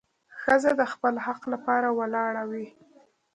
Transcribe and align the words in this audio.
ښځه 0.39 0.71
د 0.79 0.81
خپل 0.93 1.13
حق 1.25 1.41
لپاره 1.53 1.87
ولاړه 1.99 2.43
وي. 2.51 2.65